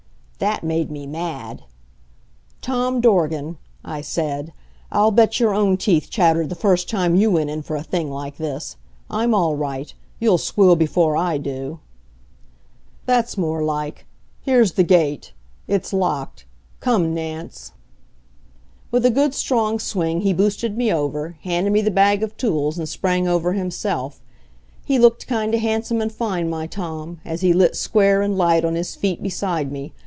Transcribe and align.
That 0.55 0.63
made 0.63 0.89
me 0.89 1.05
mad. 1.05 1.65
"Tom 2.63 2.99
Dorgan," 2.99 3.59
I 3.85 4.01
said, 4.01 4.53
"I'll 4.91 5.11
bet 5.11 5.39
your 5.39 5.53
own 5.53 5.77
teeth 5.77 6.09
chattered 6.09 6.49
the 6.49 6.55
first 6.55 6.89
time 6.89 7.13
you 7.13 7.29
went 7.29 7.51
in 7.51 7.61
for 7.61 7.75
a 7.75 7.83
thing 7.83 8.09
like 8.09 8.37
this. 8.37 8.75
I'm 9.07 9.35
all 9.35 9.55
right. 9.55 9.93
You'll 10.19 10.39
squeal 10.39 10.75
before 10.75 11.15
I 11.15 11.37
do." 11.37 11.77
"That's 13.05 13.37
more 13.37 13.61
like. 13.61 14.07
Here's 14.41 14.71
the 14.71 14.83
gate. 14.83 15.33
It's 15.67 15.93
locked. 15.93 16.45
Come, 16.79 17.13
Nance." 17.13 17.73
With 18.89 19.05
a 19.05 19.11
good, 19.11 19.35
strong 19.35 19.77
swing 19.77 20.21
he 20.21 20.33
boosted 20.33 20.75
me 20.75 20.91
over, 20.91 21.37
handed 21.43 21.71
me 21.71 21.81
the 21.81 21.91
bag 21.91 22.23
of 22.23 22.35
tools 22.35 22.79
and 22.79 22.89
sprang 22.89 23.27
over 23.27 23.53
himself.... 23.53 24.23
He 24.85 24.97
looked 24.97 25.27
kind 25.27 25.53
o' 25.53 25.59
handsome 25.59 26.01
and 26.01 26.11
fine, 26.11 26.49
my 26.49 26.65
Tom, 26.65 27.21
as 27.23 27.41
he 27.41 27.53
lit 27.53 27.75
square 27.75 28.23
and 28.23 28.39
light 28.39 28.65
on 28.65 28.73
his 28.73 28.95
feet 28.95 29.21
beside 29.21 29.71
me. 29.71 29.93